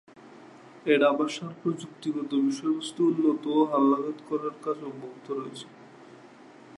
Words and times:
Ada 0.85 1.09
ভাষার 1.11 1.51
প্রযুক্তিগত 1.61 2.31
বিষয়বস্তু 2.47 2.99
উন্নত 3.11 3.43
ও 3.51 3.59
হালনাগাদ 3.65 4.17
করার 4.29 4.55
কাজ 4.61 4.77
অব্যাহত 4.83 5.27
রয়েছে। 5.31 5.67